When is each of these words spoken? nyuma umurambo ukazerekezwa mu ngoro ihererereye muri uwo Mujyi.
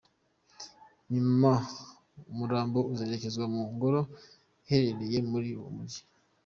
nyuma 1.13 1.51
umurambo 2.31 2.77
ukazerekezwa 2.83 3.45
mu 3.53 3.61
ngoro 3.73 3.99
ihererereye 4.63 5.19
muri 5.31 5.49
uwo 5.59 5.71
Mujyi. 5.77 6.01